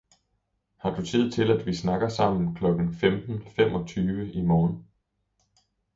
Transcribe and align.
Har 0.77 0.95
du 0.95 1.05
tid 1.05 1.31
til 1.31 1.51
at 1.51 1.65
vi 1.65 1.73
snakker 1.73 2.09
sammen 2.09 2.55
klokken 2.55 2.93
femten 2.93 3.41
femogtyve 3.55 4.31
i 4.33 4.41
morgen 4.41 4.87